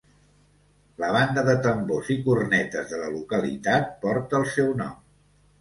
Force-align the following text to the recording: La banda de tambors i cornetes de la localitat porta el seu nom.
La 1.03 1.09
banda 1.17 1.43
de 1.49 1.53
tambors 1.67 2.09
i 2.15 2.17
cornetes 2.29 2.89
de 2.95 3.03
la 3.05 3.13
localitat 3.19 3.95
porta 4.07 4.41
el 4.41 4.49
seu 4.59 4.73
nom. 4.85 5.01